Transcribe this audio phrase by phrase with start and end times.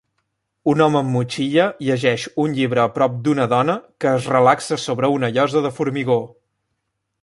[0.71, 5.15] Un home amb motxilla llegeix un llibre a prop d'una dona que es relaxa sobre
[5.21, 6.23] una llosa de formigó.